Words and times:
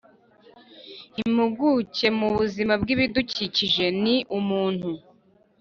Impuguke 1.21 2.07
mu 2.19 2.27
buzima 2.37 2.73
bw 2.81 2.87
ibidukikije 2.93 3.85
ni 4.03 4.15
umuntu 4.37 4.89